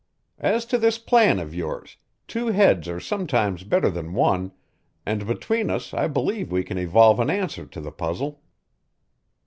[0.39, 1.97] As to this plan of yours,
[2.27, 4.51] two heads are sometimes better than one,
[5.05, 8.41] and between us I believe we can evolve an answer to the puzzle."